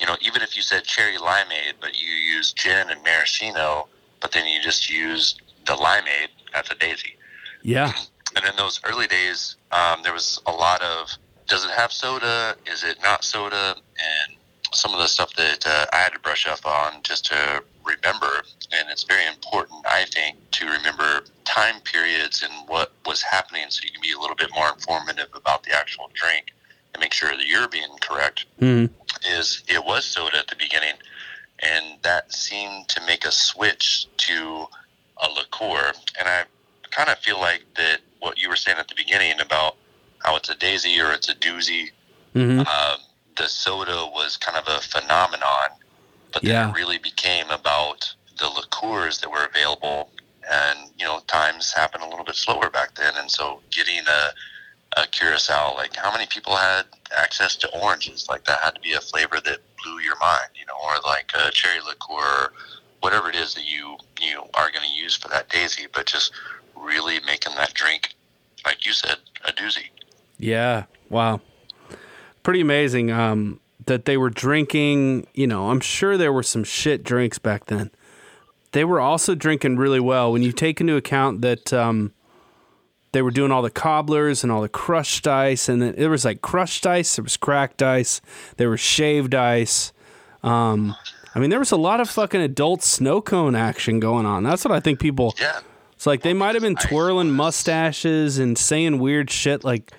[0.00, 3.88] you know, even if you said cherry limeade, but you use gin and maraschino,
[4.20, 7.16] but then you just use the limeade at the daisy.
[7.62, 7.92] Yeah.
[8.34, 11.16] And in those early days, um, there was a lot of,
[11.52, 12.56] does it have soda?
[12.64, 13.76] Is it not soda?
[13.76, 14.36] And
[14.72, 18.42] some of the stuff that uh, I had to brush up on just to remember.
[18.72, 23.84] And it's very important, I think, to remember time periods and what was happening so
[23.84, 26.54] you can be a little bit more informative about the actual drink
[26.94, 28.46] and make sure that you're being correct.
[28.58, 28.88] Mhm.
[29.28, 30.94] Is it was soda at the beginning,
[31.58, 34.70] and that seemed to make a switch to
[35.18, 35.92] a liqueur.
[36.18, 36.44] And I
[36.90, 39.38] kind of feel like that what you were saying at the beginning
[40.36, 41.90] it's a daisy or it's a doozy,
[42.34, 42.98] hmm um,
[43.36, 45.70] the soda was kind of a phenomenon,
[46.32, 46.70] but then Yeah.
[46.70, 50.10] it really became about the liqueurs that were available.
[50.50, 54.30] And you know, times happened a little bit slower back then, and so getting a
[54.96, 56.84] a curacao, like how many people had
[57.16, 58.26] access to oranges?
[58.28, 61.32] Like that had to be a flavor that blew your mind, you know, or like
[61.34, 62.52] a cherry liqueur,
[63.00, 65.86] whatever it is that you you are going to use for that daisy.
[65.92, 66.32] But just
[66.76, 68.14] really making that drink,
[68.66, 69.88] like you said, a doozy.
[70.42, 70.84] Yeah.
[71.08, 71.40] Wow.
[72.42, 75.26] Pretty amazing um, that they were drinking.
[75.34, 77.90] You know, I'm sure there were some shit drinks back then.
[78.72, 82.12] They were also drinking really well when you take into account that um,
[83.12, 86.24] they were doing all the cobblers and all the crushed ice, and then there was
[86.24, 88.20] like crushed ice, there was cracked ice,
[88.56, 89.92] there was shaved ice.
[90.42, 90.96] Um,
[91.34, 94.42] I mean, there was a lot of fucking adult snow cone action going on.
[94.42, 95.34] That's what I think people.
[95.38, 95.60] Yeah.
[95.92, 99.92] It's like they might have been twirling mustaches and saying weird shit like,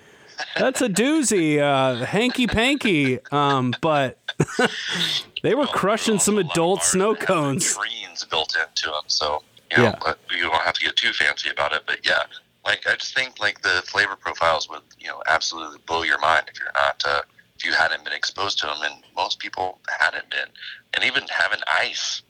[0.56, 4.18] "That's a doozy, uh, hanky panky," um, but
[5.42, 7.66] they were crushing some adult snow cones.
[7.66, 10.14] Screens built into them, so you know Yeah.
[10.30, 11.82] you don't have to get too fancy about it.
[11.86, 12.22] But yeah,
[12.64, 16.44] like I just think like the flavor profiles would you know absolutely blow your mind
[16.48, 17.22] if you're not uh,
[17.56, 20.48] if you hadn't been exposed to them, and most people hadn't been,
[20.94, 22.22] and even having ice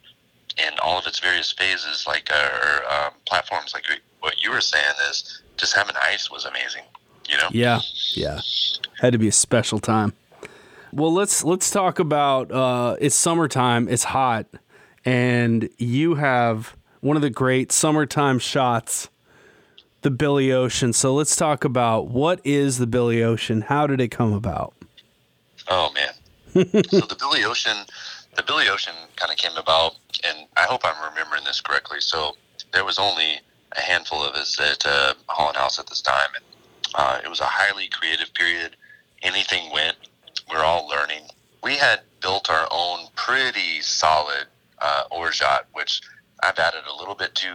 [0.56, 3.84] in all of its various phases, like uh, or um, platforms, like
[4.20, 6.82] what you were saying is just having ice was amazing.
[7.28, 7.48] You know.
[7.50, 7.80] Yeah,
[8.14, 8.40] yeah,
[9.00, 10.12] had to be a special time.
[10.92, 12.52] Well, let's let's talk about.
[12.52, 13.88] Uh, it's summertime.
[13.88, 14.46] It's hot,
[15.04, 19.08] and you have one of the great summertime shots,
[20.02, 20.92] the Billy Ocean.
[20.92, 23.62] So let's talk about what is the Billy Ocean.
[23.62, 24.74] How did it come about?
[25.68, 26.12] Oh man.
[26.84, 27.76] so the Billy Ocean,
[28.36, 32.00] the Billy Ocean kind of came about, and I hope I'm remembering this correctly.
[32.00, 32.36] So
[32.72, 33.40] there was only
[33.76, 36.44] a handful of us at uh, Holland House at this time, and
[36.94, 38.76] uh, it was a highly creative period.
[39.22, 39.96] Anything went.
[40.50, 41.22] We're all learning.
[41.62, 44.46] We had built our own pretty solid
[44.80, 46.00] uh, orgeat, which
[46.42, 47.50] I've added a little bit to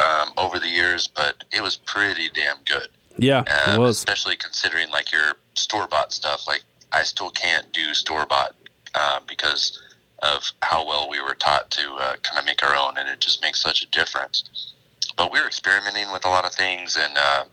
[0.00, 2.88] um, over the years, but it was pretty damn good.
[3.18, 3.98] Yeah, it Um, was.
[3.98, 6.46] especially considering like your store bought stuff.
[6.48, 8.54] Like I still can't do store bought
[8.94, 9.80] uh, because
[10.20, 13.20] of how well we were taught to uh, kind of make our own, and it
[13.20, 14.72] just makes such a difference.
[15.16, 17.44] But we were experimenting with a lot of things, and uh,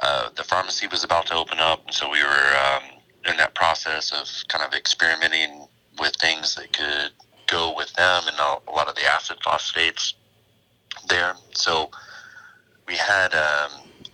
[0.00, 2.82] uh, the pharmacy was about to open up, and so we were um,
[3.30, 5.66] in that process of kind of experimenting
[6.00, 7.10] with things that could
[7.46, 10.14] go with them and a, a lot of the acid phosphates
[11.08, 11.34] there.
[11.52, 11.90] So
[12.86, 13.70] we had um,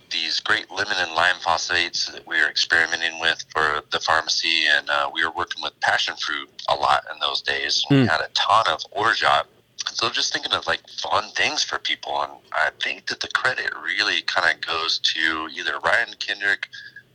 [0.09, 4.89] these great lemon and lime phosphates that we were experimenting with for the pharmacy, and
[4.89, 7.83] uh, we were working with passion fruit a lot in those days.
[7.89, 8.05] We Hmm.
[8.05, 9.45] had a ton of orgeat.
[9.93, 13.71] So just thinking of like fun things for people, and I think that the credit
[13.83, 16.67] really kind of goes to either Ryan Kendrick,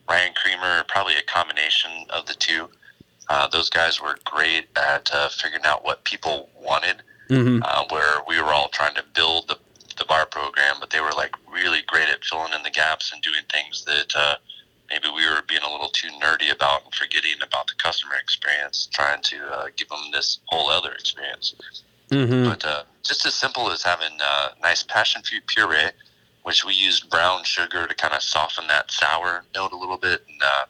[0.09, 2.69] Ryan Creamer, probably a combination of the two.
[3.29, 8.19] Uh, those guys were great at uh, figuring out what people wanted hmm uh, where
[8.27, 9.57] we were all trying to build the,
[9.99, 13.23] the bar program, but they were like really great at filling in the gaps and
[13.23, 14.35] doing things that uh,
[14.91, 18.89] maybe we were being a little too nerdy about and forgetting about the customer experience,
[18.93, 21.55] trying to uh, give them this whole other experience.
[22.11, 25.91] Hmm But uh, just as simple as having uh, nice passion fruit puree,
[26.43, 30.23] which we used brown sugar to kind of soften that sour note a little bit
[30.29, 30.65] and uh,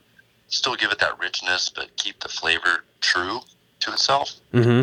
[0.48, 3.40] still give it that richness, but keep the flavor true
[3.80, 4.82] to itself hmm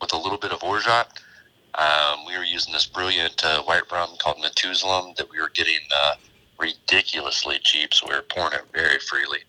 [0.00, 1.06] with a little bit of orgeat.
[1.76, 5.80] Um, we were using this brilliant uh, white rum called Matusalem that we were getting
[5.94, 6.14] uh,
[6.58, 9.40] ridiculously cheap, so we were pouring it very freely.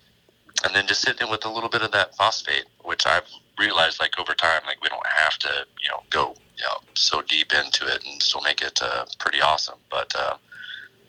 [0.64, 3.28] And then just hitting it with a little bit of that phosphate, which I've
[3.60, 5.50] realized like over time, like we don't have to,
[5.82, 9.42] you know, go you know so deep into it and still make it uh, pretty
[9.42, 9.80] awesome.
[9.90, 10.38] But uh,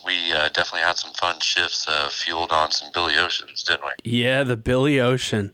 [0.05, 4.11] we uh, definitely had some fun shifts uh, fueled on some Billy Oceans, didn't we?
[4.11, 5.53] Yeah, the Billy Ocean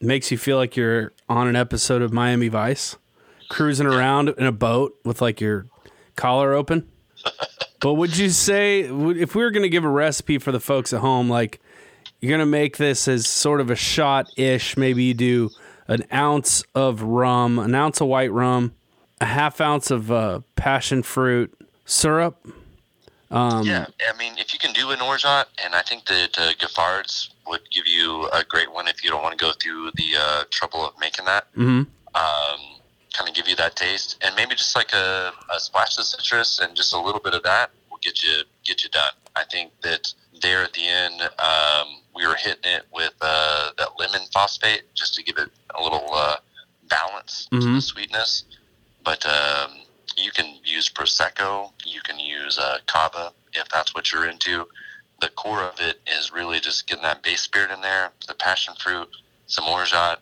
[0.00, 2.96] makes you feel like you're on an episode of Miami Vice,
[3.48, 5.66] cruising around in a boat with like your
[6.16, 6.88] collar open.
[7.80, 10.92] but would you say if we were going to give a recipe for the folks
[10.92, 11.60] at home, like
[12.20, 14.76] you're going to make this as sort of a shot ish?
[14.76, 15.50] Maybe you do
[15.88, 18.74] an ounce of rum, an ounce of white rum,
[19.20, 22.46] a half ounce of uh, passion fruit syrup.
[23.30, 26.52] Um, Yeah, I mean, if you can do an orgeat, and I think that uh,
[27.46, 30.44] would give you a great one if you don't want to go through the uh,
[30.50, 31.46] trouble of making that.
[31.54, 31.82] hmm
[32.14, 32.60] Um,
[33.12, 36.58] kind of give you that taste, and maybe just like a, a splash of citrus
[36.60, 39.12] and just a little bit of that will get you get you done.
[39.36, 40.12] I think that
[40.44, 45.14] there at the end, um, we were hitting it with uh, that lemon phosphate just
[45.14, 46.36] to give it a little uh,
[46.88, 47.74] balance to Mhm.
[47.76, 48.44] the sweetness.
[49.02, 49.80] But um,
[50.16, 54.68] you can use prosecco, you can use uh, cava if that's what you're into.
[55.20, 58.74] The core of it is really just getting that base spirit in there, the passion
[58.78, 59.08] fruit,
[59.46, 60.18] some orgeat,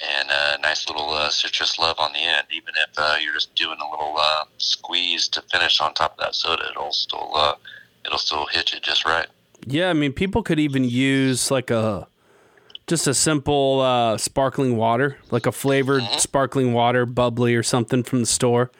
[0.00, 2.46] and a nice little uh, citrus love on the end.
[2.52, 6.18] Even if uh, you're just doing a little uh, squeeze to finish on top of
[6.18, 7.54] that soda, it'll still uh,
[8.06, 9.26] it'll still hit you just right.
[9.66, 12.06] Yeah, I mean, people could even use like a
[12.86, 16.20] just a simple uh, sparkling water, like a flavored Mhm.
[16.20, 18.70] sparkling water, bubbly or something from the store.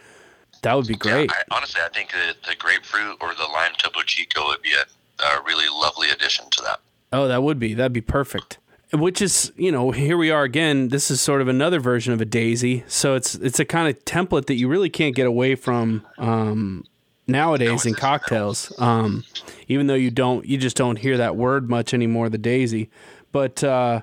[0.62, 1.30] That would be great.
[1.30, 4.72] Yeah, I, honestly, I think that the grapefruit or the lime Topo Chico would be
[4.72, 6.80] a, a really lovely addition to that.
[7.12, 8.58] oh, that would be that'd be perfect.
[8.92, 10.88] Which is, you know, here we are again.
[10.88, 12.84] This is sort of another version of a daisy.
[12.86, 16.84] So it's it's a kind of template that you really can't get away from um,
[17.26, 18.72] nowadays in cocktails.
[18.78, 19.24] Um,
[19.68, 22.90] even though you don't, you just don't hear that word much anymore, the daisy.
[23.32, 24.02] But uh,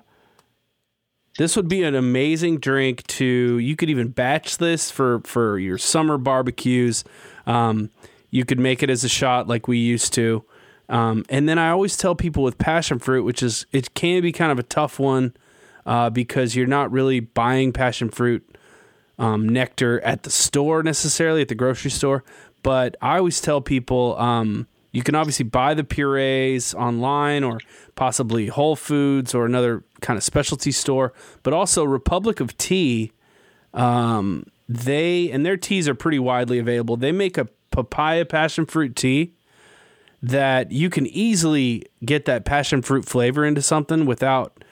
[1.37, 3.57] this would be an amazing drink to.
[3.57, 7.03] You could even batch this for for your summer barbecues.
[7.45, 7.89] Um,
[8.29, 10.43] you could make it as a shot like we used to.
[10.89, 14.31] Um, and then I always tell people with passion fruit, which is it can be
[14.31, 15.33] kind of a tough one
[15.85, 18.45] uh, because you're not really buying passion fruit
[19.17, 22.23] um, nectar at the store necessarily at the grocery store.
[22.63, 27.59] But I always tell people um, you can obviously buy the purees online or
[27.95, 31.13] possibly Whole Foods or another kind of specialty store.
[31.43, 33.11] But also Republic of Tea,
[33.73, 36.97] um, they and their teas are pretty widely available.
[36.97, 39.33] They make a papaya passion fruit tea
[40.21, 44.63] that you can easily get that passion fruit flavor into something without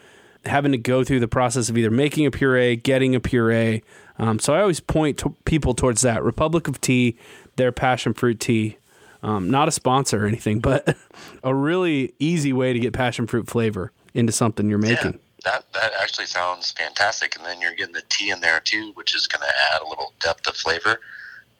[0.46, 3.84] having to go through the process of either making a puree, getting a puree.
[4.18, 7.18] Um, so I always point to people towards that Republic of Tea,
[7.60, 8.78] their passion fruit tea.
[9.22, 10.96] Um, not a sponsor or anything, but
[11.44, 15.12] a really easy way to get passion fruit flavor into something you're making.
[15.14, 15.20] Yeah,
[15.52, 19.14] that that actually sounds fantastic, and then you're getting the tea in there too, which
[19.14, 21.02] is going to add a little depth of flavor.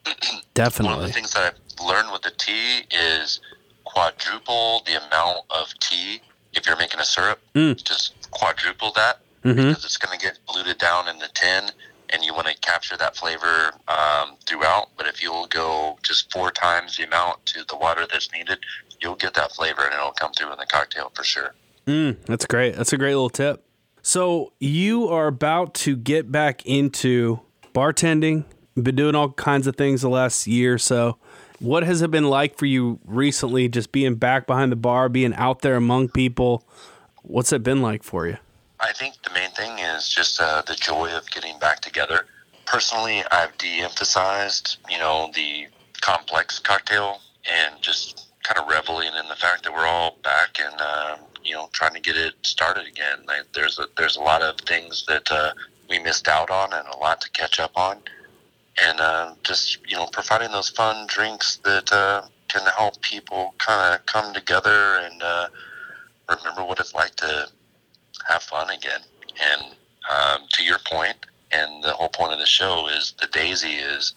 [0.54, 0.96] Definitely.
[0.96, 3.42] One of the things that I've learned with the tea is
[3.84, 6.22] quadruple the amount of tea
[6.54, 7.42] if you're making a syrup.
[7.56, 7.84] Mm.
[7.84, 9.68] Just quadruple that mm-hmm.
[9.68, 11.70] because it's going to get diluted down in the tin,
[12.12, 14.88] and you want to capture that flavor um, throughout.
[14.98, 18.60] But if you'll go just four times the amount to the water that's needed,
[19.02, 21.54] you'll get that flavor, and it'll come through in the cocktail for sure.
[21.88, 22.76] Mm, that's great.
[22.76, 23.64] That's a great little tip.
[24.02, 27.40] So you are about to get back into
[27.74, 28.46] bartending.
[28.76, 31.18] Been doing all kinds of things the last year or so.
[31.60, 35.34] What has it been like for you recently, just being back behind the bar, being
[35.34, 36.66] out there among people?
[37.24, 38.38] What's it been like for you?
[38.82, 42.26] I think the main thing is just uh, the joy of getting back together.
[42.66, 45.68] Personally, I've de-emphasized, you know, the
[46.02, 47.20] complex cocktail
[47.52, 51.54] and just kind of reveling in the fact that we're all back and uh, you
[51.54, 53.20] know trying to get it started again.
[53.28, 55.52] Like, there's a there's a lot of things that uh,
[55.90, 57.98] we missed out on and a lot to catch up on
[58.82, 63.96] and uh, just you know providing those fun drinks that uh, can help people kind
[63.96, 65.48] of come together and uh,
[66.30, 67.48] remember what it's like to
[68.30, 69.02] have fun again.
[69.42, 69.76] And
[70.10, 71.16] um, to your point,
[71.52, 74.14] and the whole point of the show is the Daisy is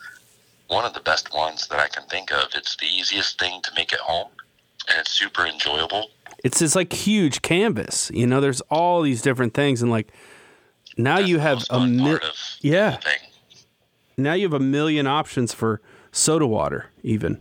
[0.69, 2.49] one of the best ones that I can think of.
[2.55, 4.29] It's the easiest thing to make at home,
[4.89, 6.11] and it's super enjoyable.
[6.45, 8.41] It's this like huge canvas, you know.
[8.41, 10.13] There's all these different things, and like
[10.97, 12.19] now That's you have a mi-
[12.61, 12.99] yeah
[14.17, 17.41] now you have a million options for soda water, even.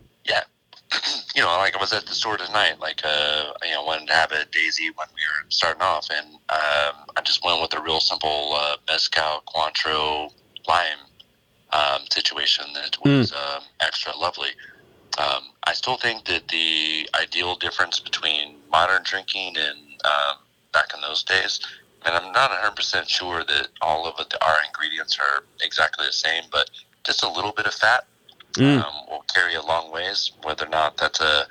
[1.33, 4.13] You know, like I was at the store tonight, like, uh, you know, wanted to
[4.13, 7.81] have a daisy when we were starting off, and um, I just went with a
[7.81, 10.29] real simple uh, mezcal Cointreau
[10.67, 10.99] lime
[11.71, 13.19] um, situation that hmm.
[13.19, 13.57] was mm.
[13.57, 14.49] um, extra lovely.
[15.17, 20.37] Um, I still think that the ideal difference between modern drinking and um,
[20.73, 21.61] back in those days
[22.05, 26.43] and I'm not 100% sure that all of the, our ingredients are exactly the same,
[26.51, 26.69] but
[27.03, 28.05] just a little bit of fat
[28.53, 28.83] mm.
[28.83, 31.45] um, will carry a long ways, whether or not that's a,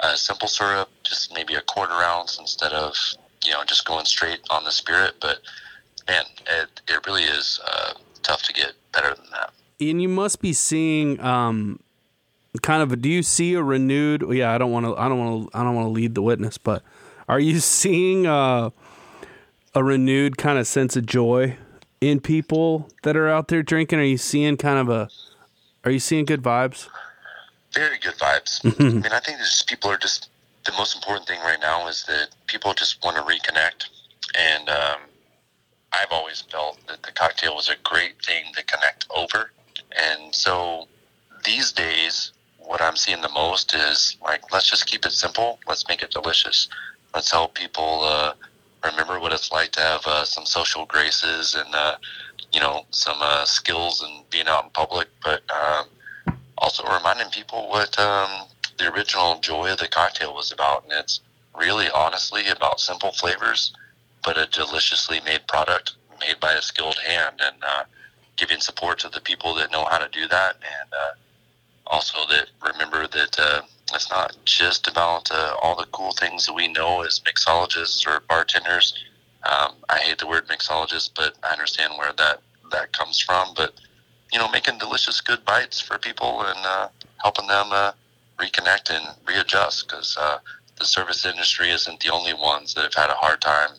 [0.00, 2.94] a simple syrup, just maybe a quarter ounce instead of,
[3.44, 5.14] you know, just going straight on the spirit.
[5.20, 5.38] But
[6.08, 7.92] man, it, it really is uh,
[8.22, 9.52] tough to get better than that.
[9.80, 11.80] And you must be seeing um,
[12.62, 15.52] kind of do you see a renewed, yeah, I don't want to, I don't want
[15.52, 16.82] to, I don't want to lead the witness, but
[17.28, 18.70] are you seeing, uh,
[19.74, 21.54] a renewed kind of sense of joy
[22.00, 23.98] in people that are out there drinking?
[23.98, 25.10] Are you seeing kind of a
[25.86, 26.88] are you seeing good vibes?
[27.72, 28.60] Very good vibes.
[28.80, 30.28] I mean, I think just people are just
[30.64, 33.86] the most important thing right now is that people just want to reconnect,
[34.36, 34.98] and um,
[35.92, 39.52] I've always felt that the cocktail was a great thing to connect over,
[39.96, 40.88] and so
[41.44, 45.60] these days, what I'm seeing the most is like, let's just keep it simple.
[45.68, 46.68] Let's make it delicious.
[47.14, 48.32] Let's help people uh,
[48.84, 51.96] remember what it's like to have uh, some social graces and uh,
[52.56, 55.84] you know some uh, skills and being out in public, but um,
[56.56, 58.46] also reminding people what um,
[58.78, 61.20] the original joy of the cocktail was about, and it's
[61.54, 63.74] really honestly about simple flavors,
[64.24, 67.84] but a deliciously made product made by a skilled hand, and uh,
[68.36, 71.12] giving support to the people that know how to do that, and uh,
[71.88, 73.60] also that remember that uh,
[73.92, 78.20] it's not just about uh, all the cool things that we know as mixologists or
[78.30, 78.94] bartenders.
[79.44, 82.40] Um, I hate the word mixologist, but I understand where that
[82.70, 83.54] that comes from.
[83.56, 83.72] But
[84.32, 86.88] you know, making delicious, good bites for people and uh,
[87.22, 87.92] helping them uh,
[88.38, 90.38] reconnect and readjust because uh,
[90.78, 93.70] the service industry isn't the only ones that have had a hard time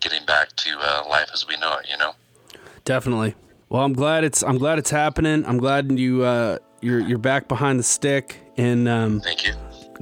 [0.00, 1.86] getting back to uh, life as we know it.
[1.90, 2.12] You know.
[2.84, 3.34] Definitely.
[3.68, 5.46] Well, I'm glad it's I'm glad it's happening.
[5.46, 9.54] I'm glad you uh, you're you're back behind the stick and um, Thank you.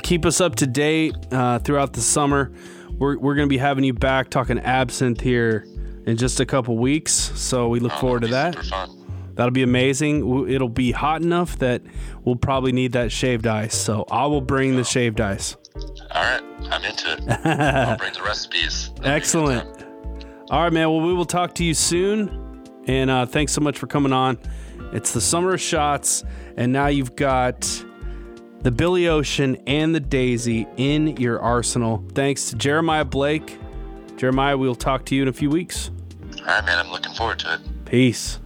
[0.03, 2.51] keep us up to date uh, throughout the summer.
[2.99, 5.67] We're, we're going to be having you back talking absinthe here
[6.11, 7.13] in just a couple weeks.
[7.13, 8.57] So we look Oh, forward to that.
[8.57, 8.97] be Super fun.
[9.37, 10.51] That'll be amazing.
[10.51, 11.83] It'll be hot enough that
[12.25, 13.75] we'll probably need that shaved ice.
[13.75, 15.57] So I will bring the shaved ice.
[16.13, 17.47] All right, I'm into it.
[17.47, 18.89] I'll bring the recipes.
[18.89, 19.85] That'll be a good Excellent.
[20.51, 20.91] All right, man.
[20.91, 22.65] Well, we will talk to you soon.
[22.87, 24.37] And uh, thanks so much for coming on.
[24.93, 26.25] It's the summer of shots,
[26.57, 27.61] and now you've got
[28.63, 32.05] the Billy Ocean and the Daisy in your arsenal.
[32.15, 33.59] Thanks to Jeremiah Blake.
[34.17, 35.91] Jeremiah, we'll talk to you in a few weeks.
[36.51, 36.81] All right, man.
[36.81, 37.61] I'm looking forward to it.
[37.85, 38.41] Peace.